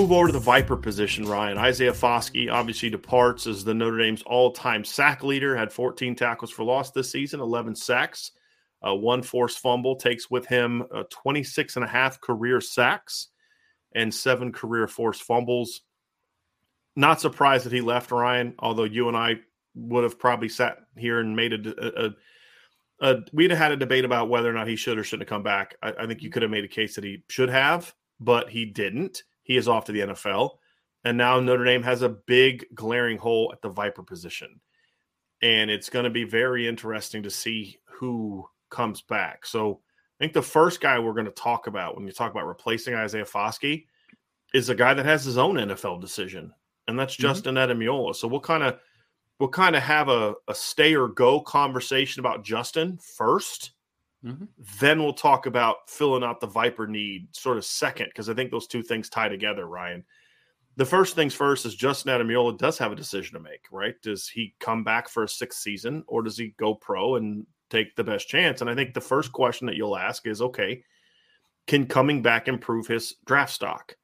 [0.00, 1.58] Move over to the Viper position, Ryan.
[1.58, 6.50] Isaiah Foskey obviously departs as the Notre Dame's all time sack leader, had 14 tackles
[6.50, 8.30] for loss this season, 11 sacks,
[8.82, 13.28] uh, one forced fumble, takes with him uh, 26 and a half career sacks
[13.94, 15.82] and seven career forced fumbles.
[16.96, 19.34] Not surprised that he left, Ryan, although you and I
[19.74, 22.10] would have probably sat here and made a, a,
[23.06, 25.34] a we'd have had a debate about whether or not he should or shouldn't have
[25.36, 25.74] come back.
[25.82, 28.64] I, I think you could have made a case that he should have, but he
[28.64, 29.24] didn't.
[29.50, 30.58] He is off to the NFL.
[31.02, 34.60] And now Notre Dame has a big glaring hole at the Viper position.
[35.42, 39.44] And it's going to be very interesting to see who comes back.
[39.44, 39.80] So
[40.20, 42.94] I think the first guy we're going to talk about when you talk about replacing
[42.94, 43.86] Isaiah Foskey
[44.54, 46.54] is a guy that has his own NFL decision,
[46.86, 47.22] and that's mm-hmm.
[47.22, 48.14] Justin Ademilola.
[48.14, 48.78] So we'll kind of
[49.40, 53.70] we'll kind of have a, a stay or go conversation about Justin 1st
[54.24, 54.44] Mm-hmm.
[54.78, 58.50] Then we'll talk about filling out the Viper need sort of second, because I think
[58.50, 60.04] those two things tie together, Ryan.
[60.76, 63.94] The first things first is Justin Ademilola does have a decision to make, right?
[64.02, 67.96] Does he come back for a sixth season or does he go pro and take
[67.96, 68.60] the best chance?
[68.60, 70.82] And I think the first question that you'll ask is okay,
[71.66, 73.94] can coming back improve his draft stock?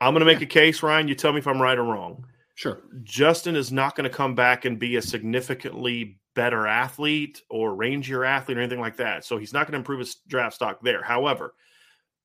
[0.00, 1.08] I'm going to make a case, Ryan.
[1.08, 2.26] You tell me if I'm right or wrong.
[2.54, 2.82] Sure.
[3.02, 8.24] Justin is not going to come back and be a significantly better athlete or rangier
[8.24, 9.24] athlete or anything like that.
[9.24, 11.02] So he's not going to improve his draft stock there.
[11.02, 11.54] However,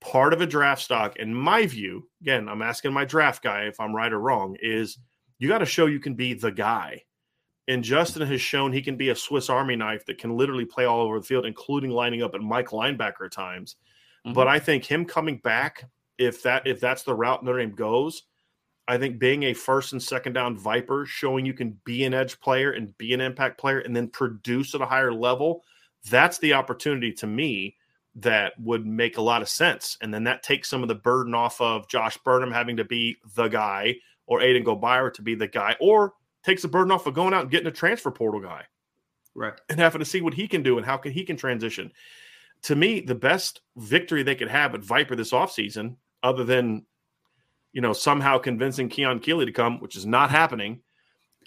[0.01, 3.79] part of a draft stock, in my view, again, I'm asking my draft guy if
[3.79, 4.99] I'm right or wrong, is
[5.39, 7.01] you got to show you can be the guy.
[7.67, 10.85] And Justin has shown he can be a Swiss Army knife that can literally play
[10.85, 13.77] all over the field, including lining up at Mike linebacker times.
[14.25, 14.33] Mm-hmm.
[14.33, 15.85] But I think him coming back,
[16.17, 18.23] if that if that's the route Notre Dame goes,
[18.91, 22.37] I think being a first and second down Viper, showing you can be an edge
[22.41, 25.63] player and be an impact player and then produce at a higher level,
[26.09, 27.77] that's the opportunity to me
[28.15, 29.97] that would make a lot of sense.
[30.01, 33.15] And then that takes some of the burden off of Josh Burnham having to be
[33.33, 36.13] the guy or Aiden Gobaira to be the guy, or
[36.43, 38.65] takes the burden off of going out and getting a transfer portal guy.
[39.33, 39.53] Right.
[39.69, 41.93] And having to see what he can do and how can he can transition.
[42.63, 46.85] To me, the best victory they could have at Viper this offseason, other than
[47.73, 50.81] you know, somehow convincing Keon Keeley to come, which is not happening,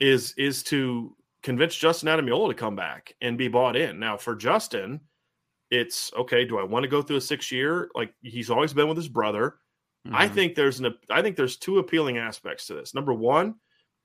[0.00, 3.98] is is to convince Justin Ademilola to come back and be bought in.
[3.98, 5.00] Now, for Justin,
[5.70, 6.44] it's okay.
[6.44, 7.90] Do I want to go through a six year?
[7.94, 9.56] Like he's always been with his brother.
[10.06, 10.16] Mm-hmm.
[10.16, 12.94] I think there's an I think there's two appealing aspects to this.
[12.94, 13.56] Number one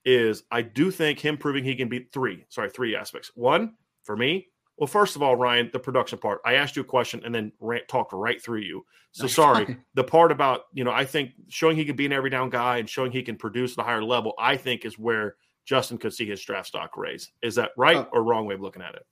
[0.04, 2.44] is I do think him proving he can beat three.
[2.48, 3.30] Sorry, three aspects.
[3.34, 4.48] One for me,
[4.80, 6.40] well, first of all, Ryan, the production part.
[6.42, 8.86] I asked you a question and then rant, talked right through you.
[9.12, 9.66] So That's sorry.
[9.66, 9.84] Fine.
[9.92, 12.78] The part about you know, I think showing he can be an every down guy
[12.78, 15.36] and showing he can produce at a higher level, I think is where
[15.66, 17.30] Justin could see his draft stock raise.
[17.42, 19.04] Is that right uh, or wrong way of looking at it?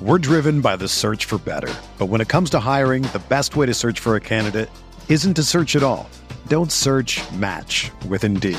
[0.00, 3.54] We're driven by the search for better, but when it comes to hiring, the best
[3.54, 4.68] way to search for a candidate
[5.08, 6.10] isn't to search at all.
[6.48, 7.20] Don't search.
[7.34, 8.58] Match with Indeed.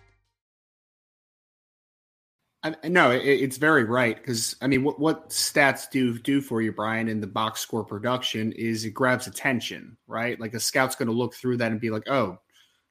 [2.63, 6.61] I, no, it, it's very right because I mean, what what stats do do for
[6.61, 10.39] you, Brian, in the box score production is it grabs attention, right?
[10.39, 12.39] Like a scout's going to look through that and be like, "Oh,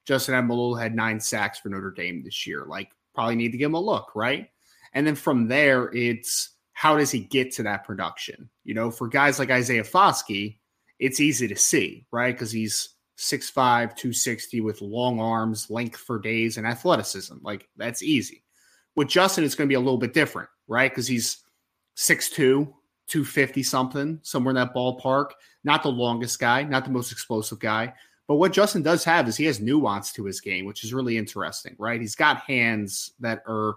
[0.07, 2.65] Justin Ademilola had nine sacks for Notre Dame this year.
[2.67, 4.51] Like, probably need to give him a look, right?"
[4.93, 8.51] And then from there, it's how does he get to that production?
[8.65, 10.59] You know, for guys like Isaiah Foskey,
[10.99, 12.35] it's easy to see, right?
[12.35, 17.37] Because he's 6'5, 260 with long arms, length for days, and athleticism.
[17.43, 18.43] Like, that's easy
[18.97, 20.91] with Justin, it's going to be a little bit different, right?
[20.91, 21.39] Because he's
[21.97, 25.31] 6'2, 250 something, somewhere in that ballpark.
[25.65, 27.93] Not the longest guy, not the most explosive guy.
[28.27, 31.19] But what Justin does have is he has nuance to his game, which is really
[31.19, 32.01] interesting, right?
[32.01, 33.75] He's got hands that are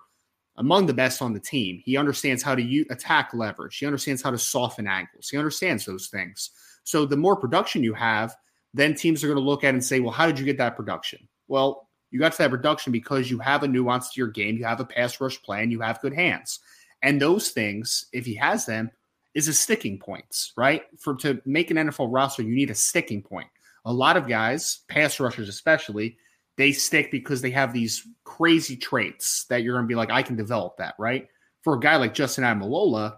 [0.58, 1.82] among the best on the team.
[1.84, 3.78] He understands how to u- attack leverage.
[3.78, 5.30] He understands how to soften angles.
[5.30, 6.52] He understands those things.
[6.84, 8.36] So the more production you have,
[8.74, 10.76] then teams are going to look at and say, well, how did you get that
[10.76, 11.28] production?
[11.48, 14.66] Well, you got to that reduction because you have a nuance to your game, you
[14.66, 16.60] have a pass rush plan, you have good hands.
[17.02, 18.92] And those things, if he has them,
[19.34, 20.84] is a sticking points, right?
[21.00, 23.48] For to make an NFL roster, you need a sticking point.
[23.86, 26.18] A lot of guys, pass rushers especially,
[26.56, 30.22] they stick because they have these crazy traits that you're going to be like, I
[30.22, 31.28] can develop that, right?
[31.64, 33.18] For a guy like Justin Ademilola,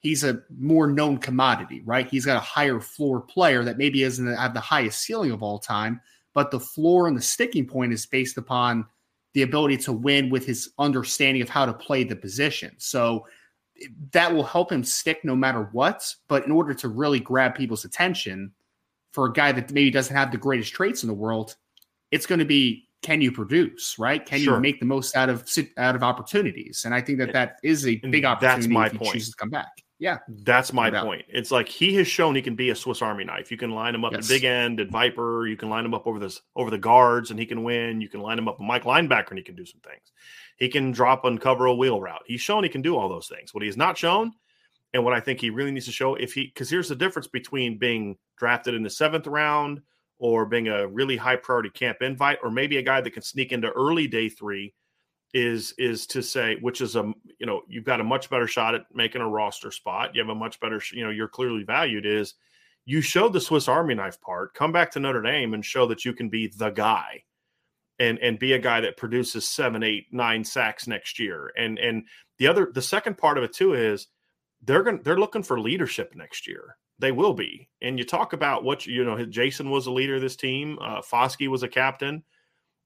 [0.00, 2.08] he's a more known commodity, right?
[2.08, 5.60] He's got a higher floor player that maybe isn't at the highest ceiling of all
[5.60, 6.00] time,
[6.34, 8.86] but the floor and the sticking point is based upon
[9.34, 12.74] the ability to win with his understanding of how to play the position.
[12.78, 13.26] So
[14.12, 16.12] that will help him stick no matter what.
[16.28, 18.52] But in order to really grab people's attention
[19.12, 21.56] for a guy that maybe doesn't have the greatest traits in the world,
[22.10, 24.26] it's going to be can you produce right?
[24.26, 24.56] Can sure.
[24.56, 26.82] you make the most out of out of opportunities?
[26.84, 28.62] And I think that that is a big opportunity.
[28.62, 29.12] That's my if he point.
[29.12, 29.70] Chooses to come back.
[30.00, 31.24] Yeah, that's my point.
[31.28, 33.50] It's like he has shown he can be a Swiss Army knife.
[33.50, 34.24] You can line him up yes.
[34.24, 35.48] at big end at Viper.
[35.48, 38.00] You can line him up over this over the guards, and he can win.
[38.00, 40.12] You can line him up a Mike linebacker, and he can do some things.
[40.56, 42.22] He can drop and cover a wheel route.
[42.26, 43.52] He's shown he can do all those things.
[43.52, 44.32] What he has not shown,
[44.94, 47.26] and what I think he really needs to show, if he because here's the difference
[47.26, 49.80] between being drafted in the seventh round
[50.18, 53.50] or being a really high priority camp invite, or maybe a guy that can sneak
[53.50, 54.74] into early day three
[55.34, 58.74] is is to say which is a you know you've got a much better shot
[58.74, 60.14] at making a roster spot.
[60.14, 62.34] You have a much better you know you're clearly valued is
[62.86, 66.04] you showed the swiss army knife part come back to notre dame and show that
[66.04, 67.24] you can be the guy
[67.98, 71.52] and and be a guy that produces seven eight nine sacks next year.
[71.56, 72.04] And and
[72.38, 74.06] the other the second part of it too is
[74.62, 76.76] they're gonna they're looking for leadership next year.
[77.00, 77.68] They will be.
[77.80, 81.00] And you talk about what you know jason was a leader of this team uh,
[81.00, 82.22] foskey was a captain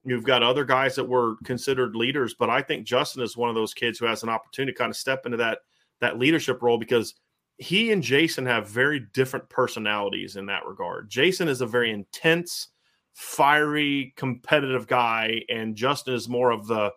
[0.04, 3.54] You've got other guys that were considered leaders, but I think Justin is one of
[3.54, 5.59] those kids who has an opportunity to kind of step into that
[6.00, 7.14] that leadership role because
[7.59, 11.09] he and Jason have very different personalities in that regard.
[11.09, 12.68] Jason is a very intense,
[13.14, 16.90] fiery, competitive guy, and Justin is more of the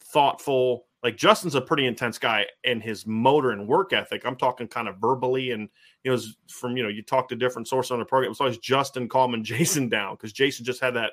[0.00, 4.24] thoughtful, Like Justin's a pretty intense guy, and his motor and work ethic.
[4.24, 5.68] I'm talking kind of verbally, and
[6.04, 8.30] you know, from you know, you talk to different sources on the program.
[8.30, 11.12] It's always Justin calming Jason down because Jason just had that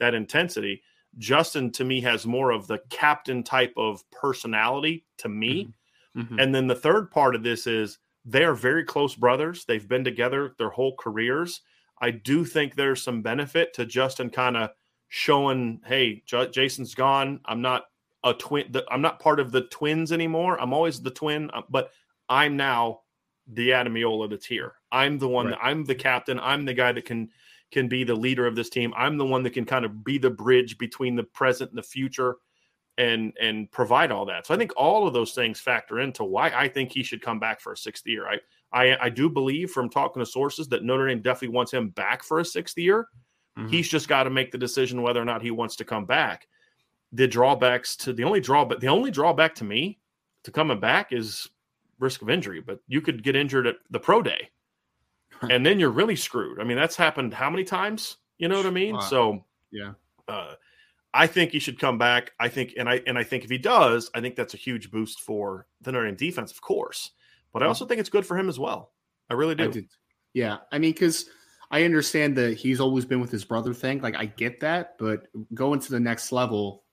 [0.00, 0.82] that intensity.
[1.18, 5.64] Justin to me has more of the captain type of personality to me.
[6.16, 6.20] Mm-hmm.
[6.20, 6.38] mm-hmm.
[6.38, 9.64] And then the third part of this is they are very close brothers.
[9.64, 11.62] They've been together their whole careers.
[12.00, 14.70] I do think there's some benefit to Justin kind of
[15.08, 17.40] showing, hey, J- Jason's gone.
[17.44, 17.84] I'm not
[18.24, 18.70] a twin.
[18.70, 20.60] The, I'm not part of the twins anymore.
[20.60, 21.90] I'm always the twin, uh, but
[22.28, 23.00] I'm now
[23.50, 24.74] the Ademilola that's here.
[24.92, 25.52] I'm the one right.
[25.52, 26.38] that I'm the captain.
[26.38, 27.30] I'm the guy that can
[27.70, 28.92] can be the leader of this team.
[28.96, 31.82] I'm the one that can kind of be the bridge between the present and the
[31.82, 32.36] future
[32.96, 34.46] and and provide all that.
[34.46, 37.38] So I think all of those things factor into why I think he should come
[37.38, 38.26] back for a sixth year.
[38.28, 38.38] I
[38.72, 42.22] I, I do believe from talking to sources that Notre Dame definitely wants him back
[42.22, 43.08] for a sixth year.
[43.58, 43.68] Mm-hmm.
[43.68, 46.48] He's just got to make the decision whether or not he wants to come back.
[47.12, 49.98] The drawbacks to the only drawback the only drawback to me
[50.44, 51.48] to coming back is
[52.00, 54.50] risk of injury, but you could get injured at the pro day
[55.50, 56.60] and then you're really screwed.
[56.60, 58.16] I mean, that's happened how many times?
[58.38, 58.94] You know what I mean?
[58.94, 59.00] Wow.
[59.00, 59.92] So yeah,
[60.28, 60.54] uh,
[61.14, 62.32] I think he should come back.
[62.38, 64.90] I think, and I and I think if he does, I think that's a huge
[64.90, 67.10] boost for the Notre Dame defense, of course.
[67.52, 68.92] But I also think it's good for him as well.
[69.30, 69.70] I really do.
[69.70, 69.82] I
[70.34, 71.26] yeah, I mean, because
[71.70, 74.00] I understand that he's always been with his brother thing.
[74.00, 76.84] Like I get that, but going to the next level,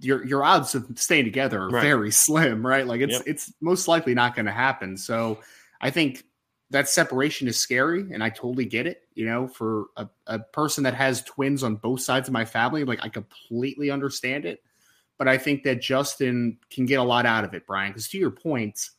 [0.00, 1.82] your your odds of staying together are right.
[1.82, 2.86] very slim, right?
[2.86, 3.22] Like it's yep.
[3.26, 4.96] it's most likely not going to happen.
[4.96, 5.38] So
[5.80, 6.24] I think
[6.70, 9.02] that separation is scary and I totally get it.
[9.14, 12.84] You know, for a, a person that has twins on both sides of my family,
[12.84, 14.62] like I completely understand it.
[15.16, 18.18] But I think that Justin can get a lot out of it, Brian, because to
[18.18, 18.90] your point,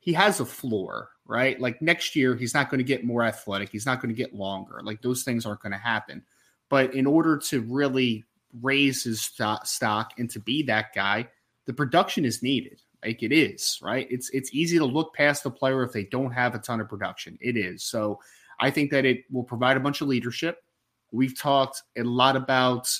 [0.00, 1.60] he has a floor, right?
[1.60, 3.68] Like next year, he's not going to get more athletic.
[3.68, 4.80] He's not going to get longer.
[4.82, 6.24] Like those things aren't going to happen.
[6.70, 8.24] But in order to really
[8.60, 11.28] raise his stock and to be that guy,
[11.66, 12.80] the production is needed.
[13.04, 14.06] Like it is, right?
[14.10, 16.88] It's it's easy to look past the player if they don't have a ton of
[16.88, 17.38] production.
[17.40, 17.82] It is.
[17.82, 18.20] So
[18.58, 20.62] I think that it will provide a bunch of leadership.
[21.10, 22.90] We've talked a lot about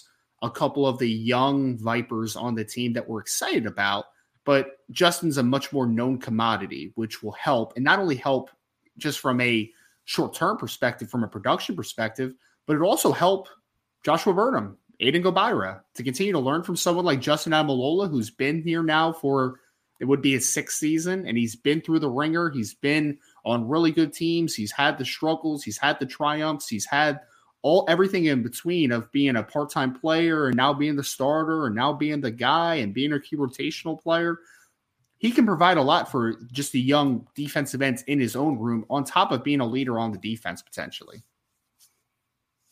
[0.43, 4.07] a couple of the young Vipers on the team that we're excited about,
[4.45, 8.51] but Justin's a much more known commodity, which will help and not only help
[8.97, 9.71] just from a
[10.07, 12.33] short term perspective, from a production perspective,
[12.67, 13.49] but it also help
[14.03, 18.63] Joshua Burnham, Aiden Gobaira to continue to learn from someone like Justin Ademilola, who's been
[18.63, 19.61] here now for
[20.01, 22.51] it would be his sixth season, and he's been through the ringer.
[22.51, 24.55] He's been on really good teams.
[24.55, 25.63] He's had the struggles.
[25.63, 26.69] He's had the triumphs.
[26.69, 27.21] He's had
[27.63, 31.75] all everything in between of being a part-time player and now being the starter and
[31.77, 34.39] now being the guy and being a key rotational player.
[35.19, 38.87] He can provide a lot for just the young defensive ends in his own room,
[38.89, 41.23] on top of being a leader on the defense potentially.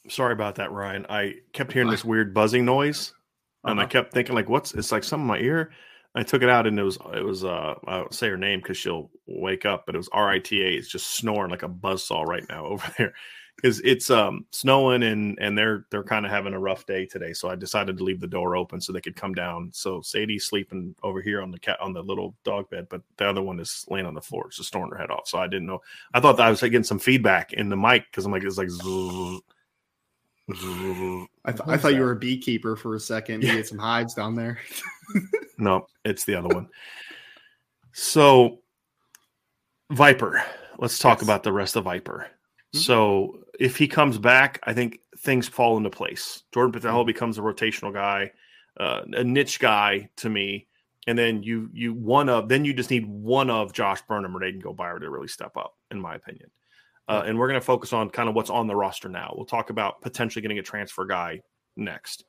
[0.08, 1.04] Sorry about that, Ryan.
[1.10, 3.12] I kept hearing this weird buzzing noise,
[3.64, 3.86] and uh-huh.
[3.86, 5.72] I kept thinking, like, what's it's like some in my ear.
[6.18, 8.58] I took it out and it was it was uh I won't say her name
[8.58, 10.66] because she'll wake up, but it was R I T A.
[10.66, 13.14] It's just snoring like a buzz saw right now over there
[13.54, 17.32] because it's um snowing and and they're they're kind of having a rough day today.
[17.34, 19.70] So I decided to leave the door open so they could come down.
[19.72, 23.28] So Sadie's sleeping over here on the cat on the little dog bed, but the
[23.28, 25.28] other one is laying on the floor, just snoring her head off.
[25.28, 25.82] So I didn't know.
[26.14, 28.58] I thought that I was getting some feedback in the mic because I'm like it's
[28.58, 28.70] like.
[28.70, 29.40] Zzz,
[30.50, 31.94] I, th- I thought that?
[31.94, 33.42] you were a beekeeper for a second.
[33.42, 34.58] You get some hives down there.
[35.58, 36.68] no, it's the other one.
[37.92, 38.60] So,
[39.90, 40.42] Viper.
[40.78, 41.24] Let's talk yes.
[41.24, 42.26] about the rest of Viper.
[42.74, 42.78] Mm-hmm.
[42.78, 46.44] So, if he comes back, I think things fall into place.
[46.54, 47.06] Jordan Botelho mm-hmm.
[47.06, 48.30] becomes a rotational guy,
[48.78, 50.66] uh, a niche guy to me,
[51.06, 54.40] and then you you one of then you just need one of Josh Burnham or
[54.40, 56.50] Aiden Gobaira to really step up, in my opinion.
[57.08, 59.32] Uh, and we're going to focus on kind of what's on the roster now.
[59.34, 61.40] We'll talk about potentially getting a transfer guy
[61.74, 62.24] next.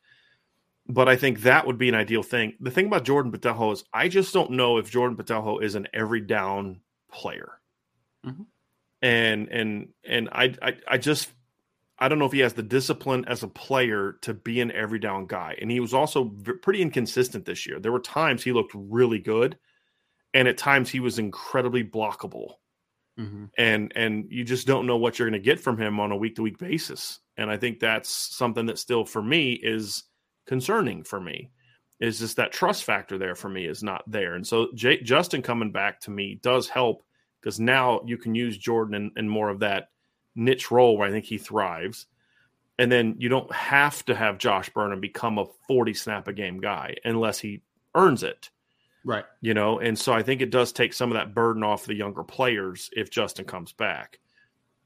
[0.88, 2.54] But I think that would be an ideal thing.
[2.62, 5.88] The thing about Jordan Botelho is I just don't know if Jordan Botelho is an
[5.94, 6.80] every down
[7.12, 7.60] player.
[8.26, 8.44] Mm-hmm.
[9.02, 11.30] And and and I, I I just
[12.00, 15.00] I don't know if he has the discipline as a player to be an every
[15.00, 15.56] down guy.
[15.62, 16.26] And he was also
[16.64, 17.80] pretty inconsistent this year.
[17.80, 19.58] There were times he looked really good,
[20.34, 22.54] and at times he was incredibly blockable.
[23.20, 23.46] Mm-hmm.
[23.58, 26.18] And and you just don't know what you're going to get from him on a
[26.18, 27.20] week to week basis.
[27.38, 30.04] And I think that's something that still for me is
[30.48, 31.52] concerning for me.
[32.00, 34.36] Is just that trust factor there for me is not there.
[34.36, 37.04] And so J- Justin coming back to me does help
[37.42, 39.90] because now you can use Jordan in more of that
[40.34, 42.06] niche role where I think he thrives.
[42.78, 46.62] And then you don't have to have Josh Burnham become a 40 snap a game
[46.62, 47.62] guy unless he
[47.94, 48.50] earns it.
[49.06, 49.26] Right.
[49.42, 51.96] You know, and so I think it does take some of that burden off the
[51.96, 54.20] younger players if Justin comes back.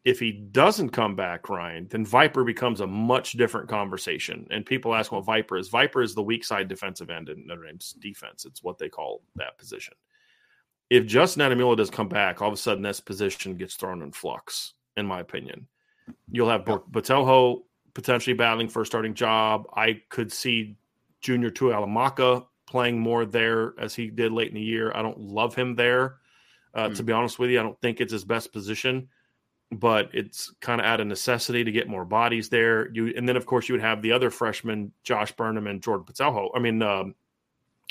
[0.06, 4.48] If he doesn't come back, Ryan, then Viper becomes a much different conversation.
[4.52, 5.70] And people ask what Viper is.
[5.70, 8.46] Viper is the weak side defensive end in Notre Dame's defense.
[8.46, 9.94] It's what they call that position.
[10.90, 14.12] If Justin Ademilola does come back, all of a sudden this position gets thrown in
[14.12, 15.68] flux, in my opinion.
[16.30, 16.84] You'll have yep.
[16.92, 17.62] Botelho
[17.94, 19.68] potentially battling for a starting job.
[19.74, 20.76] I could see
[21.22, 24.92] Junior Tuihalamaka playing more there as he did late in the year.
[24.96, 26.16] I don't love him there.
[26.74, 26.96] Uh, mm.
[26.96, 29.10] To be honest with you, I don't think it's his best position,
[29.72, 32.90] but it's kind of out of necessity to get more bodies there.
[32.92, 36.08] You and then of course you would have the other freshmen, Josh Burnham and Jordan
[36.12, 36.50] Botelho.
[36.56, 37.14] I mean, um,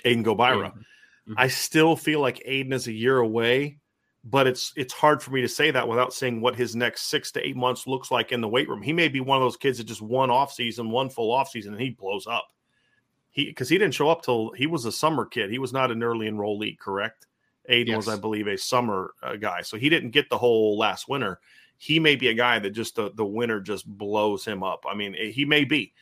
[0.04, 0.72] Aiden Gobaira.
[0.72, 1.34] Mm-hmm.
[1.36, 3.78] I still feel like Aiden is a year away,
[4.24, 7.30] but it's it's hard for me to say that without seeing what his next six
[7.32, 8.82] to eight months looks like in the weight room.
[8.82, 11.50] He may be one of those kids that just one off season, one full off
[11.50, 12.48] season, and he blows up.
[13.32, 15.50] He because he didn't show up till he was a summer kid.
[15.50, 17.26] He was not an early enrollee, correct?
[17.70, 17.96] Aiden yes.
[17.96, 21.40] was, I believe, a summer uh, guy, so he didn't get the whole last winter.
[21.78, 24.84] He may be a guy that just the, the winter just blows him up.
[24.88, 25.92] I mean, he may be.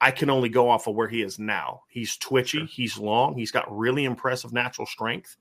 [0.00, 1.82] I can only go off of where he is now.
[1.88, 2.66] He's twitchy, sure.
[2.66, 5.36] he's long, he's got really impressive natural strength,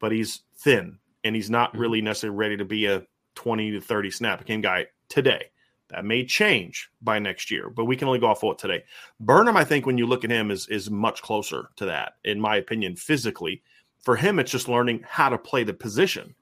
[0.00, 1.80] but he's thin and he's not mm-hmm.
[1.80, 5.50] really necessarily ready to be a 20 to 30 snap game guy today.
[5.88, 8.82] That may change by next year, but we can only go off of it today.
[9.20, 12.40] Burnham, I think, when you look at him, is is much closer to that, in
[12.40, 13.62] my opinion, physically
[14.06, 16.36] for him, it's just learning how to play the position.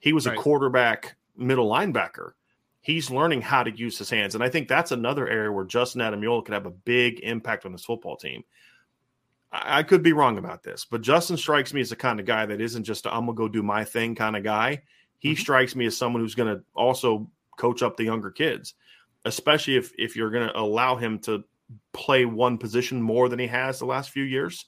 [0.00, 0.36] He was right.
[0.36, 2.32] a quarterback, middle linebacker.
[2.80, 4.34] He's learning how to use his hands.
[4.34, 7.72] And I think that's another area where Justin Ademilola could have a big impact on
[7.72, 8.42] his football team.
[9.52, 12.26] I, I could be wrong about this, but Justin strikes me as the kind of
[12.26, 14.82] guy that isn't just i am gonna go do my thing kind of guy.
[15.18, 15.40] He mm-hmm.
[15.40, 18.74] strikes me as someone who's gonna also coach up the younger kids,
[19.24, 21.44] especially if if you're gonna allow him to
[21.92, 24.66] play one position more than he has the last few years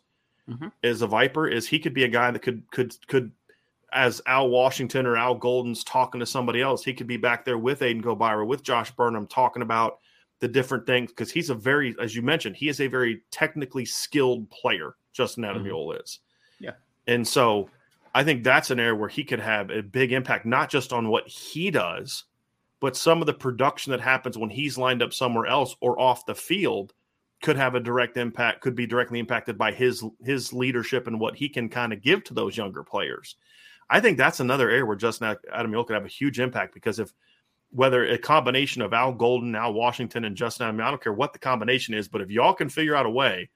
[0.49, 0.69] mm-hmm.
[0.83, 3.33] is a Viper is he could be a guy that could could could
[3.93, 7.57] as Al Washington or Al Golden's talking to somebody else, he could be back there
[7.57, 10.01] with Aiden Gobaira, with Josh Burnham, talking about
[10.41, 13.85] the different things because he's a very, as you mentioned, he is a very technically
[13.85, 14.97] skilled player.
[15.13, 16.03] Justin Ademilola mm-hmm.
[16.03, 16.19] is,
[16.61, 16.73] yeah,
[17.07, 17.71] and so
[18.15, 21.09] I think that's an area where he could have a big impact, not just on
[21.09, 22.25] what he does,
[22.87, 26.25] but some of the production that happens when he's lined up somewhere else or off
[26.25, 26.95] the field
[27.43, 31.35] could have a direct impact, could be directly impacted by his his leadership and what
[31.35, 33.35] he can kind of give to those younger players.
[33.91, 37.13] I think that's another area where Justin Ademilola could have a huge impact because if
[37.71, 41.33] whether a combination of Al Golden, Al Washington, and Justin Ademilola, I don't care what
[41.33, 43.51] the combination is, but if y'all can figure out a way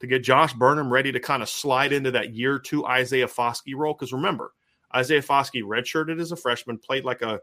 [0.00, 3.74] to get Josh Burnham ready to kind of slide into that year two Isaiah Foskey
[3.74, 4.52] role, because remember,
[4.94, 7.40] Isaiah Foskey redshirted as a freshman, played like a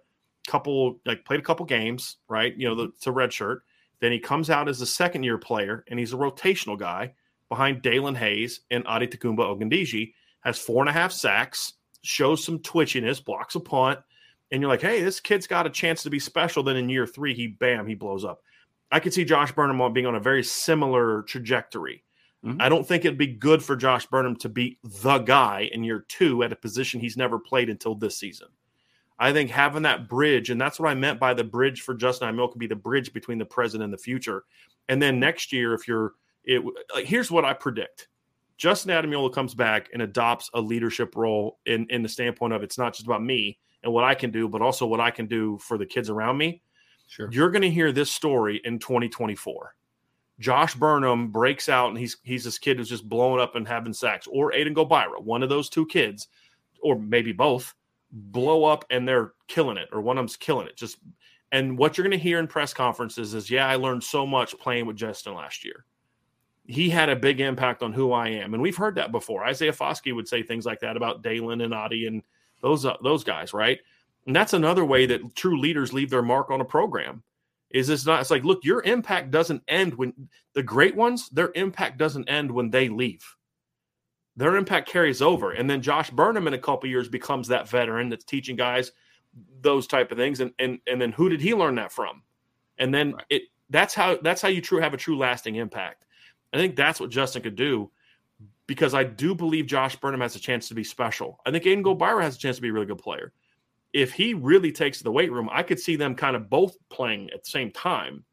[0.47, 2.55] couple, like played a couple games, right?
[2.55, 3.59] You know, the, it's a redshirt
[4.03, 7.13] then he comes out as a second year player, and he's a rotational guy
[7.47, 13.23] behind Daelin Hayes and Adetokunbo Ogundeji, Has four and a half sacks, shows some twitchiness,
[13.23, 13.99] blocks a punt,
[14.51, 16.63] and you're like, hey, this kid's got a chance to be special.
[16.63, 18.41] Then in year three, he bam, he blows up.
[18.91, 22.03] I could see Josh Burnham being on a very similar trajectory.
[22.45, 22.61] Mm-hmm.
[22.61, 26.03] I don't think it'd be good for Josh Burnham to be the guy in year
[26.09, 28.49] two at a position he's never played until this season.
[29.19, 32.29] I think having that bridge, and that's what I meant by the bridge for Justin
[32.29, 34.43] Emil could be the bridge between the present and the future.
[34.89, 38.07] And then next year, if you're, it like, here's what I predict:
[38.57, 42.77] Justin Ademilola comes back and adopts a leadership role in in the standpoint of it's
[42.77, 45.57] not just about me and what I can do, but also what I can do
[45.59, 46.61] for the kids around me.
[47.07, 49.75] Sure, you're going to hear this story in 2024.
[50.39, 53.93] Josh Burnham breaks out and he's he's this kid who's just blowing up and having
[53.93, 56.27] sacks, or Aiden Gobaira, one of those two kids,
[56.81, 57.73] or maybe both
[58.13, 60.77] blow up and they're killing it, or one of them's killing it.
[60.77, 60.99] Just
[61.51, 64.57] and what you're going to hear in press conferences is, yeah, I learned so much
[64.57, 65.85] playing with Justin last year.
[66.65, 69.43] He had a big impact on who I am, and we've heard that before.
[69.43, 72.23] Isaiah Foskey would say things like that about Daelin and Adi and
[72.61, 73.79] those uh, those guys, right?
[74.25, 77.23] And that's another way that true leaders leave their mark on a program.
[77.71, 78.21] Is it's not?
[78.21, 80.13] It's like, look, your impact doesn't end when
[80.53, 81.29] the great ones.
[81.29, 83.25] Their impact doesn't end when they leave
[84.35, 85.51] their impact carries over.
[85.51, 88.91] And then Josh Burnham in a couple years becomes that veteran that's teaching guys
[89.61, 90.39] those type of things.
[90.39, 92.23] And and and then who did he learn that from?
[92.77, 93.25] And then right.
[93.29, 96.05] it that's how that's how you true have a true lasting impact.
[96.53, 97.91] I think that's what Justin could do
[98.67, 101.39] because I do believe Josh Burnham has a chance to be special.
[101.45, 103.33] I think Aiden Gobaira has a chance to be a really good player.
[103.91, 107.29] If he really takes the weight room, I could see them kind of both playing
[107.31, 108.23] at the same time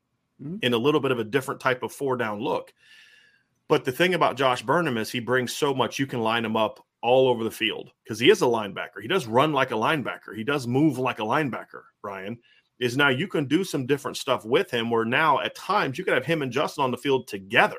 [0.43, 0.57] mm-hmm.
[0.63, 2.73] in a little bit of a different type of four down look.
[3.71, 6.57] But the thing about Josh Burnham is he brings so much you can line him
[6.57, 9.01] up all over the field because he is a linebacker.
[9.01, 10.37] He does run like a linebacker.
[10.37, 12.39] He does move like a linebacker, Ryan.
[12.81, 16.05] Is now you can do some different stuff with him where now at times you
[16.05, 17.79] could have him and Justin on the field together.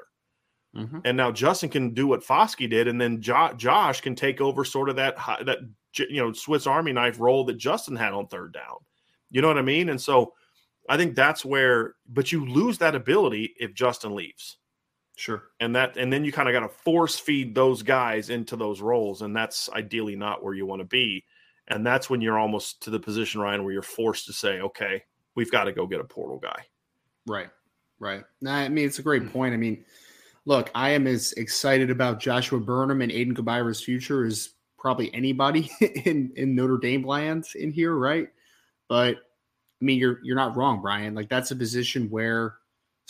[0.76, 1.00] Mm-hmm.
[1.04, 4.64] And now Justin can do what Foskey did, and then jo- Josh can take over
[4.64, 5.58] sort of that that
[5.98, 8.78] you know Swiss Army knife role that Justin had on third down.
[9.30, 9.90] You know what I mean?
[9.90, 10.34] And so
[10.88, 14.58] I think that's where, but you lose that ability if Justin leaves.
[15.16, 15.44] Sure.
[15.60, 18.82] And that, and then you kind of got to force feed those guys into those
[18.82, 19.22] roles.
[19.22, 21.24] And that's ideally not where you want to be.
[21.68, 25.04] And that's when you're almost to the position, Ryan, where you're forced to say, okay,
[25.36, 26.66] we've got to go get a portal guy.
[27.28, 27.50] Right.
[28.00, 28.24] Right.
[28.48, 29.32] I mean, it's a great mm.
[29.32, 29.54] point.
[29.54, 29.86] I mean,
[30.46, 35.70] look, I am as excited about Joshua Burnham and Aiden Gobaira's future as probably anybody
[36.06, 38.28] in, in Notre Dame land in here, right?
[38.90, 41.16] But I mean, you're you're not wrong, Brian.
[41.16, 42.56] Like that's a position where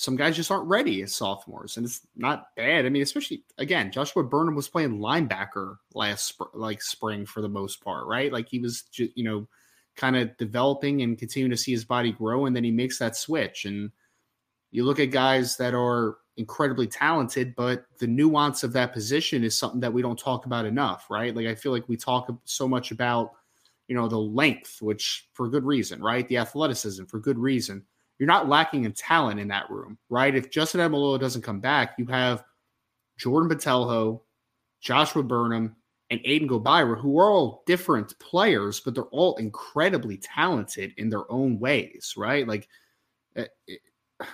[0.02, 2.88] some guys just aren't ready as sophomores, and it's not bad.
[2.88, 7.48] I mean, especially again, Joshua Burnham was playing linebacker last sp- like spring for the
[7.48, 8.34] most part, right?
[8.34, 9.48] Like he was, just, you know,
[9.96, 13.16] kind of developing and continuing to see his body grow, and then he makes that
[13.16, 13.66] switch.
[13.66, 13.92] And
[14.72, 19.56] you look at guys that are incredibly talented, but the nuance of that position is
[19.56, 21.36] something that we don't talk about enough, right?
[21.36, 23.34] Like I feel like we talk so much about,
[23.88, 26.28] you know, the length, which for good reason, right?
[26.28, 27.86] The athleticism for good reason
[28.22, 30.36] you're not lacking in talent in that room, right?
[30.36, 32.44] If Justin Ademilola doesn't come back, you have
[33.18, 34.22] Jordan Botelho,
[34.80, 35.76] Joshua Burnham,
[36.12, 41.30] and Aiden Gobaira, who are all different players, but they're all incredibly talented in their
[41.32, 42.48] own ways, right?
[42.48, 42.70] Like
[43.36, 43.82] it, eh, it,
[44.22, 44.26] eh,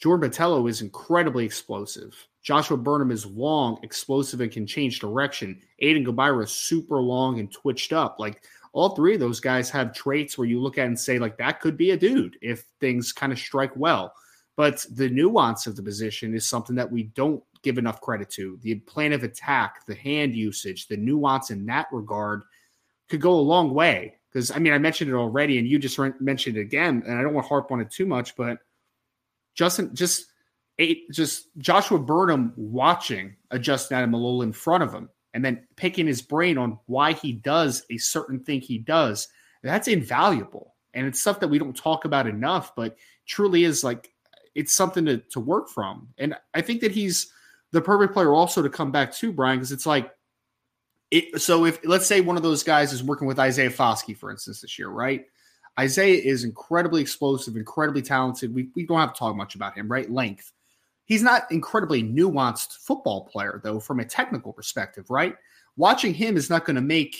[0.00, 2.16] Jordan Botelho is incredibly explosive.
[2.42, 5.60] Joshua Burnham is long, explosive, and can change direction.
[5.82, 8.16] Aiden Gobaira is super long and twitched up.
[8.18, 11.36] Like all three of those guys have traits where you look at and say, like,
[11.38, 14.14] that could be a dude if things kind of strike well.
[14.56, 18.58] But the nuance of the position is something that we don't give enough credit to.
[18.62, 22.42] The plan of attack, the hand usage, the nuance in that regard
[23.08, 24.14] could go a long way.
[24.30, 27.22] Because, I mean, I mentioned it already and you just mentioned it again, and I
[27.22, 28.58] don't want to harp on it too much, but
[29.54, 30.26] Justin, just
[30.78, 36.06] eight, just Joshua Burnham watching a Justin Ademilola in front of him and then picking
[36.06, 39.28] his brain on why he does a certain thing he does,
[39.62, 40.74] that's invaluable.
[40.94, 44.12] And it's stuff that we don't talk about enough, but truly is like
[44.54, 46.08] it's something to, to work from.
[46.18, 47.32] And I think that he's
[47.70, 50.12] the perfect player also to come back to, Brian, because it's like
[51.10, 54.30] it so if let's say one of those guys is working with Isaiah Foskey, for
[54.30, 55.24] instance, this year, right?
[55.80, 58.54] Isaiah is incredibly explosive, incredibly talented.
[58.54, 60.10] We, we don't have to talk much about him, right?
[60.10, 60.52] Length.
[61.12, 65.34] He's not incredibly nuanced football player, though, from a technical perspective, right?
[65.76, 67.14] Watching him is not going to make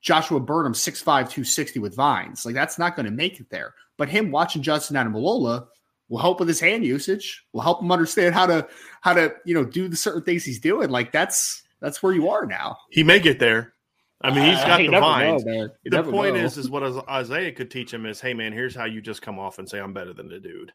[0.00, 2.46] Joshua Burnham 6'5, 260 with vines.
[2.46, 3.74] Like, that's not going to make it there.
[3.98, 5.66] But him watching Justin Ademilola
[6.08, 8.66] will help with his hand usage, will help him understand how to,
[9.02, 10.88] how to, you know, do the certain things he's doing.
[10.88, 12.78] Like, that's, that's where you are now.
[12.88, 13.74] He may get there.
[14.22, 15.44] I mean, he's got uh, the vines.
[15.44, 16.44] Know, the point know.
[16.44, 19.38] is, is what Isaiah could teach him is, hey, man, here's how you just come
[19.38, 20.72] off and say, I'm better than the dude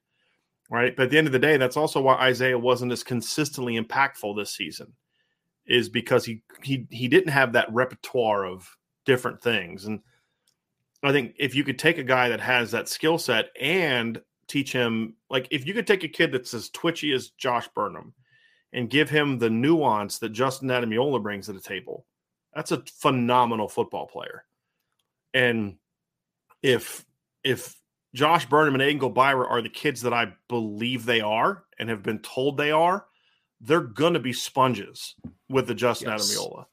[0.70, 0.96] right?
[0.96, 4.36] But at the end of the day, that's also why Isaiah wasn't as consistently impactful
[4.36, 4.94] this season,
[5.66, 8.70] is because he he he didn't have that repertoire of
[9.06, 9.86] different things.
[9.86, 10.02] And
[11.04, 14.72] I think if you could take a guy that has that skill set and teach
[14.72, 18.14] him, like if you could take a kid that's as twitchy as Josh Burnham
[18.72, 22.06] and give him the nuance that Justin Ademilola brings to the table,
[22.56, 24.46] that's a phenomenal football player.
[25.34, 25.78] And
[26.62, 27.06] if
[27.44, 27.76] if
[28.14, 32.04] Josh Burnham and Aiden Gobaira are the kids that I believe they are and have
[32.04, 33.06] been told they are,
[33.60, 35.16] they're going to be sponges
[35.50, 36.36] with the Justin yes.
[36.36, 36.66] Ademilola.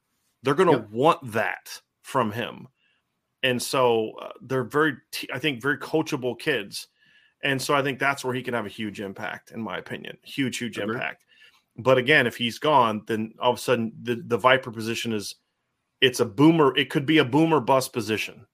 [0.43, 0.91] They're going to yep.
[0.91, 2.69] want that from him.
[3.43, 6.89] And so uh, they're very, t- I think, very coachable kids.
[7.43, 10.19] And so I think that's where he can have a huge impact, in my opinion.
[10.23, 11.25] Huge, huge impact.
[11.79, 15.37] But again, if he's gone, then all of a sudden the, the Viper position is
[16.03, 18.45] it's a boomer, it could be a boomer bust position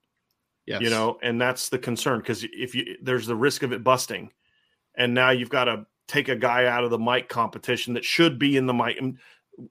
[0.67, 0.81] Yes.
[0.81, 4.33] You know, and that's the concern because if you there's the risk of it busting,
[4.97, 8.39] and now you've got to take a guy out of the Mike competition that should
[8.39, 8.97] be in the Mike.
[9.01, 9.19] And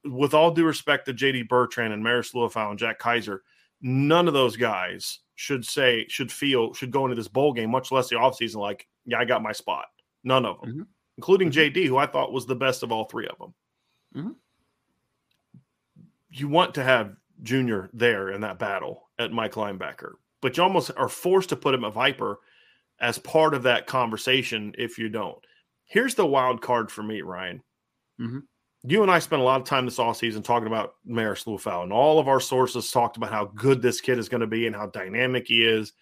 [0.05, 3.43] with all due respect to JD Bertrand and Maris Liufau and Jack Kiser,
[3.81, 7.91] none of those guys should say should feel should go into this bowl game, much
[7.91, 9.85] less the offseason, like, yeah, I got my spot.
[10.23, 10.81] None of them, mm-hmm.
[11.17, 11.77] including mm-hmm.
[11.77, 13.53] JD, who I thought was the best of all three of them.
[14.15, 14.31] Mm-hmm.
[16.31, 20.91] You want to have Junior there in that battle at Mike linebacker but you almost
[20.97, 22.39] are forced to put him a Viper
[22.99, 25.37] as part of that conversation if you don't.
[25.85, 27.61] Here's the wild card for me, Ryan.
[28.19, 28.39] Mm-hmm.
[28.87, 31.91] You and I spent a lot of time this offseason talking about Marist Liufau, and
[31.91, 34.75] all of our sources talked about how good this kid is going to be and
[34.75, 35.93] how dynamic he is.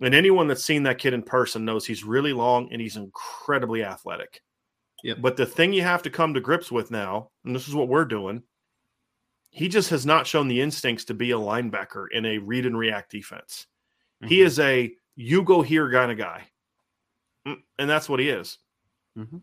[0.00, 3.84] And anyone that's seen that kid in person knows he's really long and he's incredibly
[3.84, 4.40] athletic.
[5.02, 5.18] Yep.
[5.20, 7.88] But the thing you have to come to grips with now, and this is what
[7.88, 8.42] we're doing,
[9.56, 12.76] he just has not shown the instincts to be a linebacker in a read and
[12.76, 13.66] react defense.
[14.22, 14.28] Mm-hmm.
[14.28, 16.42] He is a you go here kind of guy.
[17.48, 18.58] Mm, and that's what he is.
[19.16, 19.38] Mm-hmm.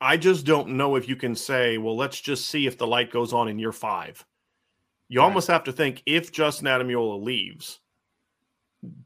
[0.00, 3.10] I just don't know if you can say, well, let's just see if the light
[3.10, 4.24] goes on in year five.
[5.08, 5.24] You right.
[5.24, 7.80] almost have to think if Justin Ademilola leaves,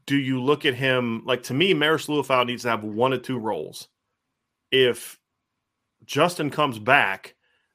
[0.05, 3.17] do you look at him like to me, Maris Liufau needs to have one or
[3.17, 3.87] two roles.
[4.71, 5.17] If
[6.05, 7.33] Justin comes back,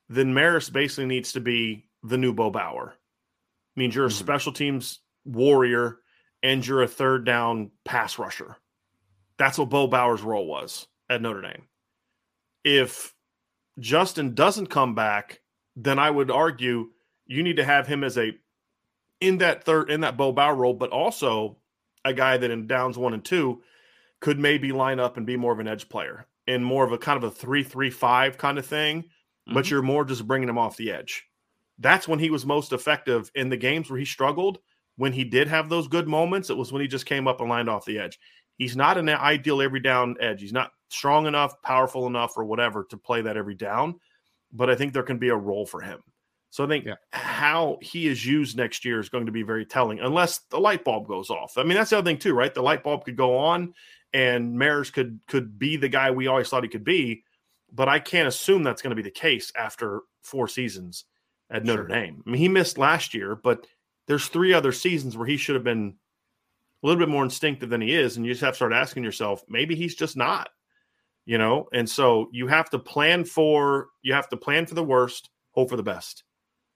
[0.08, 2.94] then Maris basically needs to be the new Bo Bauer.
[3.76, 4.18] Means you're a mm-hmm.
[4.18, 5.98] special teams warrior
[6.42, 8.56] and you're a third down pass rusher.
[9.38, 11.64] That's what Bo Bauer's role was at Notre Dame.
[12.64, 13.14] If
[13.78, 15.40] Justin doesn't come back,
[15.76, 16.90] then I would argue
[17.26, 18.32] you need to have him as a
[19.20, 21.58] in that third in that Bo Bauer role, but also
[22.04, 23.62] a guy that in downs one and two
[24.20, 26.98] could maybe line up and be more of an edge player and more of a
[26.98, 29.02] kind of a three three five kind of thing.
[29.02, 29.54] Mm-hmm.
[29.54, 31.26] But you're more just bringing him off the edge.
[31.80, 34.58] That's when he was most effective in the games where he struggled.
[34.96, 37.48] When he did have those good moments, it was when he just came up and
[37.48, 38.18] lined off the edge.
[38.56, 40.42] He's not an ideal every down edge.
[40.42, 43.98] He's not strong enough, powerful enough, or whatever to play that every down.
[44.52, 46.00] But I think there can be a role for him.
[46.50, 46.96] So I think yeah.
[47.12, 50.84] how he is used next year is going to be very telling, unless the light
[50.84, 51.56] bulb goes off.
[51.56, 52.52] I mean, that's the other thing too, right?
[52.52, 53.72] The light bulb could go on,
[54.12, 57.22] and Maris could could be the guy we always thought he could be,
[57.72, 61.06] but I can't assume that's going to be the case after four seasons
[61.50, 61.88] at Notre sure.
[61.88, 62.22] Dame.
[62.26, 63.66] I mean, he missed last year, but
[64.06, 65.94] there's three other seasons where he should have been
[66.82, 69.04] a little bit more instinctive than he is, and you just have to start asking
[69.04, 70.48] yourself, maybe he's just not,
[71.26, 71.68] you know.
[71.72, 75.70] And so you have to plan for you have to plan for the worst, hope
[75.70, 76.24] for the best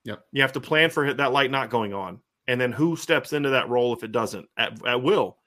[0.05, 0.25] Yep.
[0.33, 2.21] You have to plan for that light not going on.
[2.47, 5.39] And then who steps into that role if it doesn't at, at will.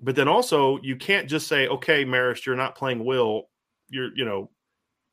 [0.00, 3.48] But then also you can't just say, okay, Marist, you're not playing Will.
[3.88, 4.50] You're, you know,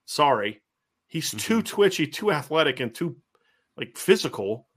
[0.05, 0.61] sorry.
[1.07, 1.37] He's mm-hmm.
[1.37, 3.15] too twitchy, too athletic, and too
[3.79, 4.67] like physical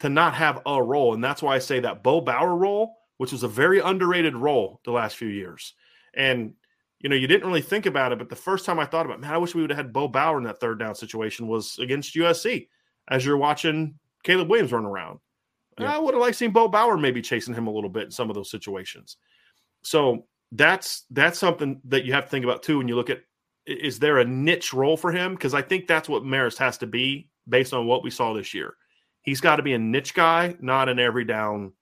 [0.00, 1.12] to not have a role.
[1.12, 4.80] And that's why I say that Bo Bauer role, which was a very underrated role
[4.84, 5.74] the last few years.
[6.14, 6.54] And
[7.00, 9.20] you know, you didn't really think about it, but the first time I thought about,
[9.20, 11.78] man, I wish we would have had Bo Bauer in that third down situation was
[11.78, 12.68] against USC
[13.08, 15.18] as you're watching Caleb Williams run around.
[15.78, 15.94] Yeah.
[15.94, 18.30] I would have liked seeing Bo Bauer maybe chasing him a little bit in some
[18.30, 19.18] of those situations.
[19.82, 23.22] So that's that's something that you have to think about too when you look at
[23.66, 25.34] is there a niche role for him?
[25.34, 28.54] Because I think that's what Marist has to be based on what we saw this
[28.54, 28.74] year.
[29.22, 31.72] He's got to be a niche guy, not an every down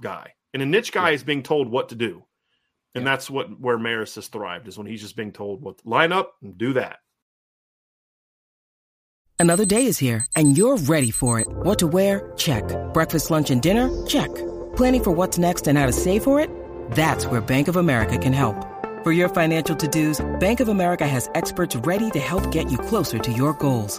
[0.00, 0.34] guy.
[0.54, 1.14] And a niche guy yeah.
[1.14, 2.24] is being told what to do.
[2.94, 3.10] And yeah.
[3.10, 6.34] that's what where Maris has thrived is when he's just being told what line up
[6.42, 6.98] and do that.
[9.38, 11.48] Another day is here, and you're ready for it.
[11.50, 12.32] What to wear?
[12.36, 12.62] Check.
[12.94, 13.90] Breakfast, lunch, and dinner?
[14.06, 14.32] Check.
[14.76, 16.48] Planning for what's next and how to save for it?
[16.92, 18.54] That's where Bank of America can help.
[19.02, 23.18] For your financial to-dos, Bank of America has experts ready to help get you closer
[23.18, 23.98] to your goals.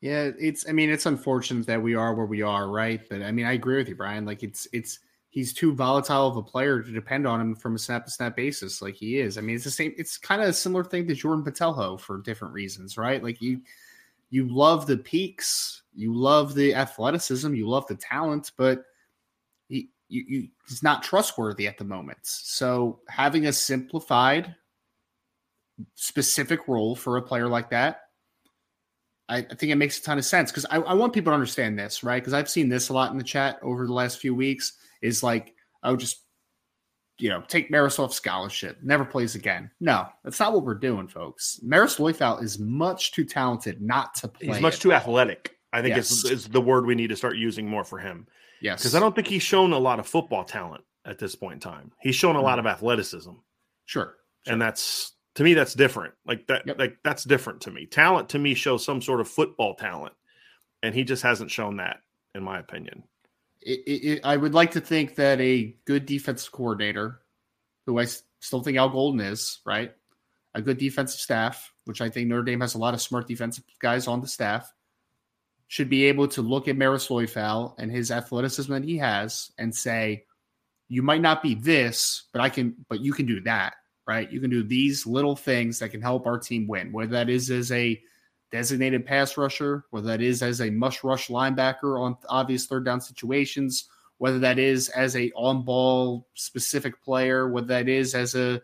[0.00, 3.00] Yeah, it's I mean it's unfortunate that we are where we are, right?
[3.08, 4.24] But I mean I agree with you, Brian.
[4.24, 7.78] Like it's it's he's too volatile of a player to depend on him from a
[7.78, 9.36] snap to snap basis like he is.
[9.36, 12.18] I mean it's the same it's kind of a similar thing to Jordan Botelho for
[12.22, 13.22] different reasons, right?
[13.22, 13.60] Like you
[14.30, 18.84] you love the peaks, you love the athleticism, you love the talent, but
[19.68, 22.18] he you, you, he's not trustworthy at the moment.
[22.22, 24.54] So having a simplified
[25.94, 28.02] specific role for a player like that
[29.30, 31.34] I, I think it makes a ton of sense because I, I, want people to
[31.34, 32.20] understand this, right?
[32.20, 34.72] Because I've seen this a lot in the chat over the last few weeks.
[35.00, 36.22] Is like, I would just,
[37.18, 39.70] you know, take Marisol scholarship, never plays again.
[39.80, 41.60] No, that's not what we're doing, folks.
[41.62, 44.48] Maris Liufau is much too talented not to play.
[44.48, 44.80] He's much it.
[44.80, 45.56] too athletic.
[45.72, 46.10] I think yes.
[46.10, 48.26] is, is the word we need to start using more for him.
[48.60, 48.80] Yes.
[48.80, 51.60] Because I don't think he's shown a lot of football talent at this point in
[51.60, 51.92] time.
[52.00, 52.60] He's shown a lot mm.
[52.60, 53.30] of athleticism.
[53.86, 54.16] Sure.
[54.44, 54.52] sure.
[54.52, 56.14] And that's to me that's different.
[56.26, 56.78] Like that yep.
[56.78, 57.86] like that's different to me.
[57.86, 60.14] Talent to me shows some sort of football talent
[60.82, 61.98] and he just hasn't shown that
[62.34, 63.04] in my opinion.
[63.62, 67.20] It, it, i would like to think that a good defensive coordinator
[67.84, 68.06] who i
[68.40, 69.92] still think al golden is right?
[70.54, 73.64] A good defensive staff which i think notre dame has a lot of smart defensive
[73.78, 74.72] guys on the staff
[75.70, 79.72] should be able to look at Marist Liufau and his athleticism that he has and
[79.72, 80.24] say,
[80.88, 83.74] you might not be this, but I can, but you can do that
[84.10, 84.32] right?
[84.32, 87.48] You can do these little things that can help our team win, whether that is
[87.48, 88.02] as a
[88.50, 93.00] designated pass rusher, whether that is as a must rush linebacker on obvious third down
[93.00, 98.60] situations, whether that is as a on ball specific player, whether that is as a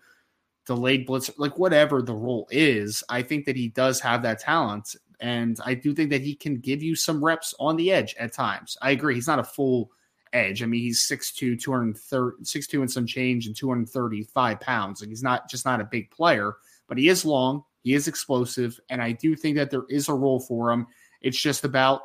[0.66, 4.96] delayed blitzer, like whatever the role is, I think that he does have that talent.
[5.20, 8.32] And I do think that he can give you some reps on the edge at
[8.32, 8.76] times.
[8.82, 9.14] I agree.
[9.14, 9.92] He's not a full
[10.32, 10.62] edge.
[10.62, 15.00] I mean, he's 6'2, 230, 6'2 and some change and 235 pounds.
[15.00, 16.56] Like he's not just not a big player,
[16.88, 20.14] but he is long, he is explosive, and I do think that there is a
[20.14, 20.86] role for him.
[21.20, 22.02] It's just about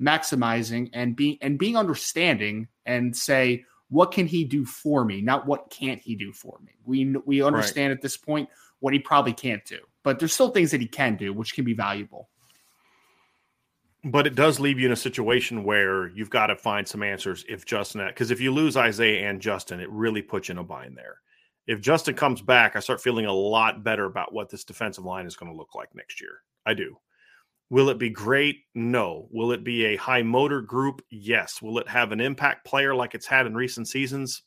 [0.00, 5.20] maximizing and being and being understanding and say, what can he do for me?
[5.20, 6.72] Not what can't he do for me.
[6.84, 7.96] We we understand right.
[7.96, 11.16] at this point what he probably can't do, but there's still things that he can
[11.16, 12.29] do, which can be valuable.
[14.02, 17.44] But it does leave you in a situation where you've got to find some answers
[17.48, 20.64] if Justin, because if you lose Isaiah and Justin, it really puts you in a
[20.64, 21.18] bind there.
[21.66, 25.26] If Justin comes back, I start feeling a lot better about what this defensive line
[25.26, 26.40] is going to look like next year.
[26.64, 26.96] I do.
[27.68, 28.62] Will it be great?
[28.74, 29.28] No.
[29.30, 31.02] Will it be a high motor group?
[31.10, 31.62] Yes.
[31.62, 34.42] Will it have an impact player like it's had in recent seasons?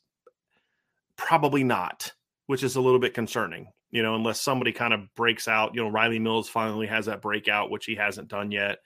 [1.16, 2.12] Probably not,
[2.46, 5.74] which is a little bit concerning, you know, unless somebody kind of breaks out.
[5.74, 8.78] You know, Riley Mills finally has that breakout, which he hasn't done yet.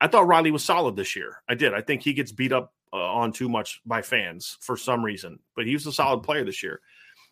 [0.00, 1.42] I thought Riley was solid this year.
[1.48, 1.74] I did.
[1.74, 5.38] I think he gets beat up uh, on too much by fans for some reason,
[5.54, 6.80] but he was a solid player this year.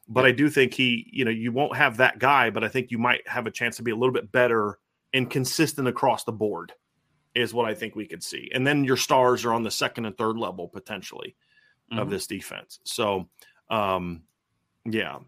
[0.06, 2.90] But I do think he, you know, you won't have that guy, but I think
[2.90, 4.78] you might have a chance to be a little bit better
[5.12, 6.72] and consistent across the board,
[7.34, 8.50] is what I think we could see.
[8.54, 11.36] And then your stars are on the second and third level potentially
[11.90, 12.00] mm-hmm.
[12.00, 12.80] of this defense.
[12.84, 13.28] So,
[13.70, 14.22] um,
[14.86, 15.18] yeah.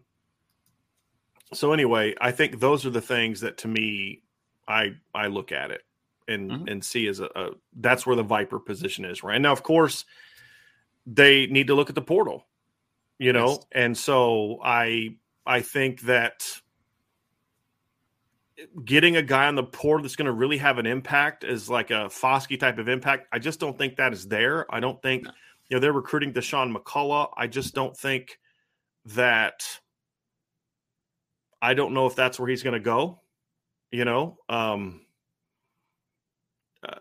[1.53, 4.23] So anyway, I think those are the things that to me,
[4.67, 5.83] I I look at it
[6.27, 6.67] and mm-hmm.
[6.67, 9.51] and see as a, a, that's where the Viper position is right now.
[9.51, 10.05] Of course,
[11.05, 12.45] they need to look at the portal,
[13.19, 13.65] you know, yes.
[13.71, 16.43] and so I I think that
[18.83, 21.91] getting a guy on the portal that's going to really have an impact is like
[21.91, 23.27] a Foskey type of impact.
[23.31, 24.71] I just don't think that is there.
[24.73, 25.31] I don't think no.
[25.69, 27.29] you know they're recruiting Dasan McCullough.
[27.35, 28.39] I just don't think
[29.05, 29.63] that.
[31.63, 33.21] I don't know if that's where he's going to go.
[33.91, 35.01] You know, um,
[36.87, 36.99] uh,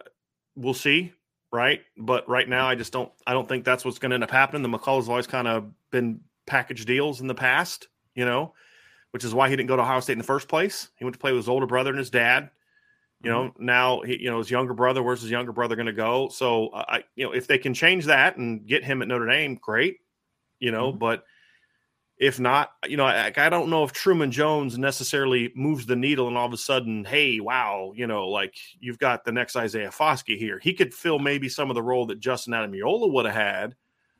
[0.56, 1.12] we'll see,
[1.52, 1.80] right?
[1.96, 3.10] But right now, I just don't.
[3.26, 4.62] I don't think that's what's going to end up happening.
[4.62, 8.54] The McCullough's always kind of been package deals in the past, you know,
[9.12, 10.88] which is why he didn't go to Ohio State in the first place.
[10.96, 12.50] He went to play with his older brother and his dad.
[13.22, 13.64] You know, mm-hmm.
[13.64, 15.02] now he, you know his younger brother.
[15.02, 16.28] Where's his younger brother going to go?
[16.28, 19.26] So uh, I, you know, if they can change that and get him at Notre
[19.26, 19.98] Dame, great.
[20.58, 20.98] You know, mm-hmm.
[20.98, 21.24] but
[22.20, 26.28] if not, you know, I, I, don't know if Truman Jones necessarily moves the needle
[26.28, 29.88] and all of a sudden, hey, wow, you know, like you've got the next Isaiah
[29.88, 30.58] Foskey here.
[30.62, 33.74] He could fill maybe some of the role that Justin Ademilola would have had.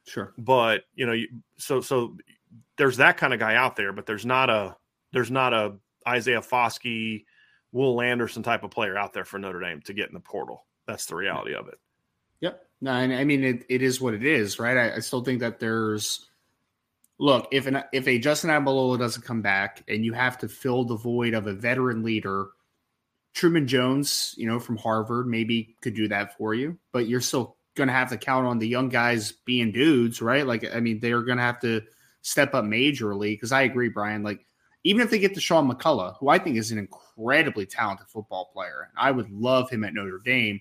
[0.07, 0.33] Sure.
[0.39, 1.15] But, you know,
[1.59, 2.17] so so
[2.79, 4.77] there's that kind of guy out there, but there's not a
[5.13, 5.77] there's not a
[6.09, 7.27] Isaiah Foskey,
[7.71, 10.65] Will Anderson type of player out there for Notre Dame to get in the portal.
[10.87, 11.79] That's the reality of it.
[12.41, 12.63] Yep.
[12.81, 14.79] No, I mean it, it is what it is, right?
[14.79, 16.30] I, I still think that there's
[17.21, 20.85] look, if an if a Justin Ademilola doesn't come back and you have to fill
[20.85, 22.49] the void of a veteran leader,
[23.35, 27.57] Truman Jones, you know, from Harvard, maybe could do that for you, but you're still
[27.77, 30.47] going to have to count on the young guys being dudes, right?
[30.47, 31.83] Like, I mean, they're going to have to
[32.23, 34.23] step up majorly because I agree, Brian.
[34.23, 34.45] Like,
[34.83, 38.51] even if they get to Sean McCullough, who I think is an incredibly talented football
[38.53, 40.61] player, I would love him at Notre Dame.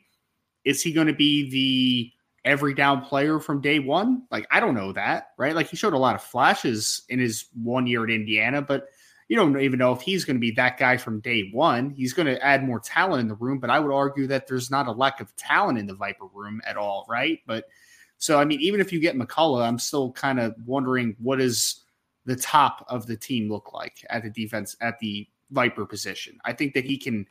[0.65, 2.11] Is he going to be the
[2.45, 4.23] every down player from day one?
[4.31, 5.55] Like, I don't know that, right?
[5.55, 8.87] Like, he showed a lot of flashes in his one year at Indiana, but
[9.27, 11.91] you don't even know if he's going to be that guy from day one.
[11.91, 14.71] He's going to add more talent in the room, but I would argue that there's
[14.71, 17.39] not a lack of talent in the Viper room at all, right?
[17.45, 17.65] But
[18.17, 21.83] so, I mean, even if you get McCullough, I'm still kind of wondering what does
[22.25, 26.37] the top of the team look like at the defense, at the Viper position.
[26.43, 27.27] I think that he can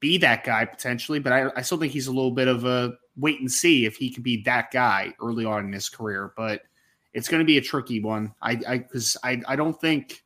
[0.00, 2.94] be that guy potentially, but I, I still think he's a little bit of a
[3.18, 6.32] wait and see if he can be that guy early on in his career.
[6.36, 6.62] But
[7.12, 8.34] it's going to be a tricky one.
[8.40, 10.24] I I because I I don't think.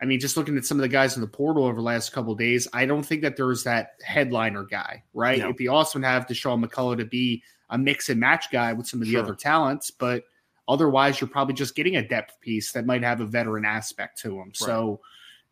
[0.00, 2.12] I mean, just looking at some of the guys in the portal over the last
[2.12, 5.38] couple days, I don't think that there's that headliner guy, right?
[5.38, 5.44] No.
[5.44, 8.88] It'd be awesome to have Dasan McCullough to be a mix and match guy with
[8.88, 9.22] some of the sure.
[9.22, 10.24] other talents, but
[10.66, 14.40] otherwise, you're probably just getting a depth piece that might have a veteran aspect to
[14.40, 14.48] him.
[14.48, 14.56] Right.
[14.56, 15.00] So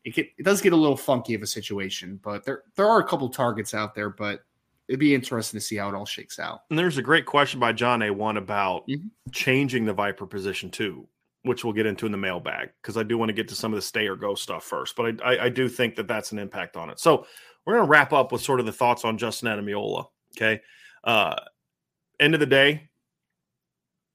[0.05, 2.98] it, get, it does get a little funky of a situation, but there there are
[2.98, 4.40] a couple targets out there, but
[4.90, 6.62] it'd be interesting to see how it all shakes out.
[6.68, 8.11] And there's a great question by John A.
[8.11, 9.07] One about mm-hmm.
[9.31, 11.07] changing the Viper position too,
[11.44, 13.72] which we'll get into in the mailbag because I do want to get to some
[13.72, 14.96] of the stay or go stuff first.
[14.96, 16.98] But I, I, I do think that that's an impact on it.
[16.98, 17.24] So
[17.64, 20.06] we're going to wrap up with sort of the thoughts on Justin Ademilola.
[20.37, 20.60] Okay.
[21.04, 21.37] Uh,
[22.19, 22.90] end of the day,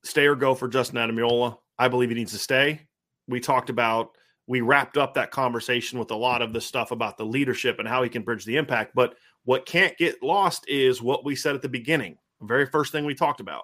[0.03, 1.57] stay or go for Justin Ademilola.
[1.79, 2.81] I believe he needs to stay.
[3.29, 7.17] We talked about we wrapped up that conversation with a lot of the stuff about
[7.17, 8.93] the leadership and how he can bridge the impact.
[8.93, 9.15] But
[9.45, 13.05] what can't get lost is what we said at the beginning, the very first thing
[13.05, 13.63] we talked about.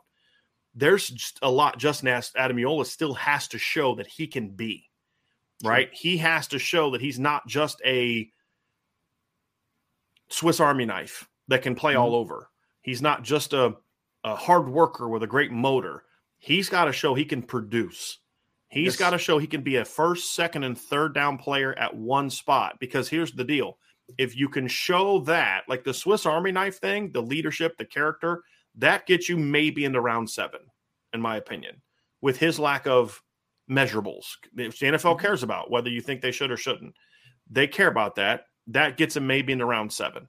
[0.73, 4.89] there's just a lot Justin Ademilola still has to show that he can be.
[5.63, 5.89] Right?
[5.89, 5.97] Sure.
[6.11, 8.31] He has to show that he's not just a
[10.29, 12.01] Swiss Army knife that can play mm-hmm.
[12.01, 12.49] all over.
[12.81, 13.75] He's not just a,
[14.23, 16.03] a hard worker with a great motor.
[16.39, 18.17] He's got to show he can produce.
[18.69, 18.95] He's yes.
[18.95, 22.29] got to show he can be a first, second, and third down player at one
[22.29, 22.77] spot.
[22.79, 23.77] Because here's the deal
[24.17, 28.43] if you can show that, like the Swiss Army knife thing, the leadership, the character,
[28.75, 30.61] that gets you maybe into round seven,
[31.13, 31.81] in my opinion,
[32.21, 33.21] with his lack of
[33.69, 34.25] measurables.
[34.57, 35.21] If the NFL mm-hmm.
[35.21, 36.95] cares about whether you think they should or shouldn't,
[37.49, 38.45] they care about that.
[38.67, 40.27] That gets him maybe into round seven,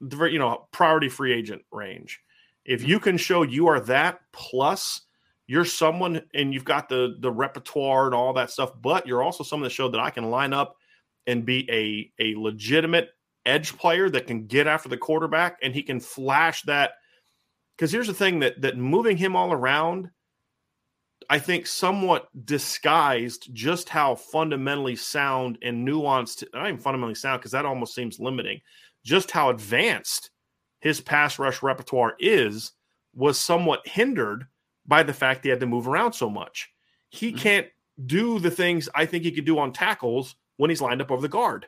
[0.00, 2.20] the, you know, priority free agent range.
[2.64, 2.90] If mm-hmm.
[2.90, 5.02] you can show you are that plus
[5.46, 9.44] you're someone and you've got the the repertoire and all that stuff, but you're also
[9.44, 10.76] someone that showed that I can line up
[11.26, 13.10] and be a a legitimate
[13.44, 16.92] edge player that can get after the quarterback and he can flash that
[17.76, 20.10] because here's the thing that that moving him all around
[21.28, 27.52] I think somewhat disguised just how fundamentally sound and nuanced, not even fundamentally sound, because
[27.52, 28.60] that almost seems limiting,
[29.04, 30.30] just how advanced
[30.80, 32.72] his pass rush repertoire is,
[33.14, 34.46] was somewhat hindered
[34.86, 36.68] by the fact he had to move around so much.
[37.08, 37.38] He mm-hmm.
[37.38, 37.66] can't
[38.04, 41.22] do the things I think he could do on tackles when he's lined up over
[41.22, 41.66] the guard.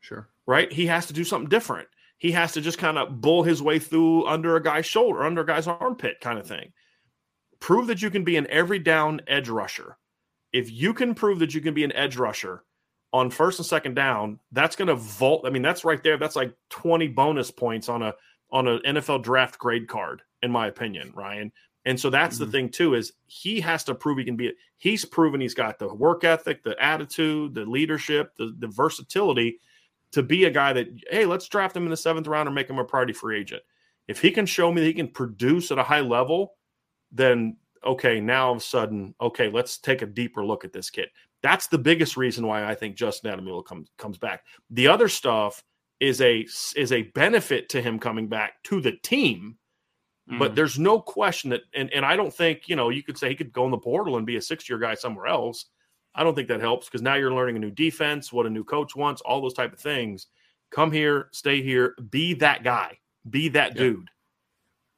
[0.00, 0.28] Sure.
[0.46, 0.72] Right?
[0.72, 1.88] He has to do something different.
[2.18, 5.42] He has to just kind of bull his way through under a guy's shoulder, under
[5.42, 6.72] a guy's armpit kind of thing.
[7.60, 9.98] Prove that you can be an every down edge rusher.
[10.52, 12.64] If you can prove that you can be an edge rusher
[13.12, 15.42] on first and second down, that's going to vault.
[15.46, 16.16] I mean, that's right there.
[16.16, 18.14] That's like 20 bonus points on a
[18.50, 21.52] on an NFL draft grade card, in my opinion, Ryan.
[21.86, 22.44] And so that's mm-hmm.
[22.44, 24.52] the thing too is he has to prove he can be.
[24.76, 29.60] He's proven he's got the work ethic, the attitude, the leadership, the, the versatility
[30.12, 32.68] to be a guy that hey, let's draft him in the seventh round or make
[32.68, 33.62] him a priority free agent.
[34.08, 36.54] If he can show me that he can produce at a high level,
[37.12, 40.90] then okay, now all of a sudden, okay, let's take a deeper look at this
[40.90, 41.08] kid.
[41.42, 44.44] That's the biggest reason why I think Justin Ademilola comes comes back.
[44.70, 45.62] The other stuff
[46.00, 49.56] is a is a benefit to him coming back to the team
[50.30, 50.38] Mm.
[50.38, 53.28] But there's no question that, and, and I don't think, you know, you could say
[53.28, 55.66] he could go in the portal and be a six year guy somewhere else.
[56.14, 58.64] I don't think that helps because now you're learning a new defense, what a new
[58.64, 60.26] coach wants, all those type of things.
[60.70, 62.98] Come here, stay here, be that guy,
[63.28, 63.82] be that yeah.
[63.82, 64.10] dude,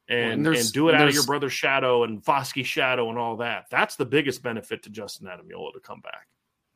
[0.07, 3.19] and well, and, and, do it out of your brother's shadow and Foskey shadow and
[3.19, 3.65] all that.
[3.69, 6.27] That's the biggest benefit to Justin Ademilola to come back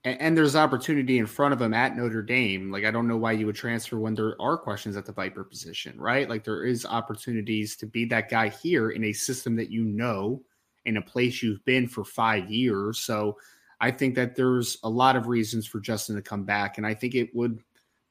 [0.04, 2.72] and, and, there's opportunity in front of him at Notre Dame.
[2.72, 5.43] Like I don't know why you would transfer when there are questions at the Viper
[5.43, 6.30] position, right?
[6.30, 10.41] Like there is opportunities to be that guy here in a system that you know,
[10.86, 12.99] in a place you've been for five years.
[12.99, 13.38] So
[13.80, 16.93] I think that there's a lot of reasons for Justin to come back, and I
[16.93, 17.60] think it would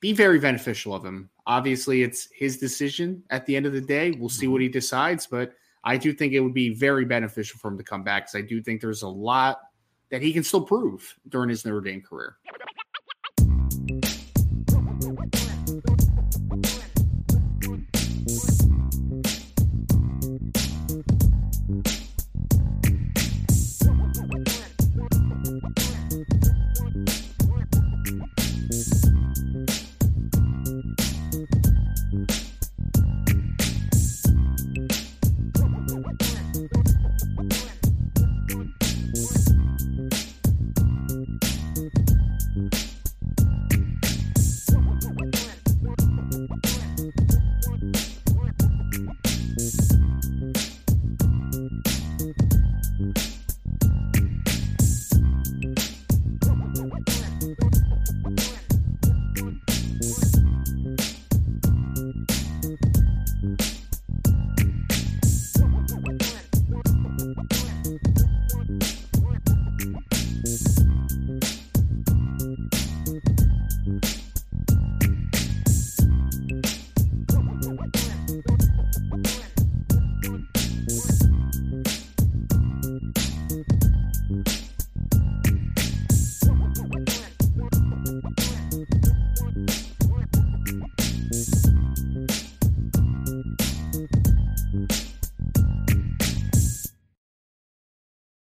[0.01, 1.31] be very beneficial of him.
[1.47, 4.11] Obviously, it's his decision at the end of the day.
[4.11, 4.65] We'll see what mm-hmm.
[4.65, 8.05] he decides, but I do think it would be very beneficial for him to come
[8.05, 9.61] back because I do think there's a lot
[10.13, 12.37] that he can still prove during his Notre Dame career.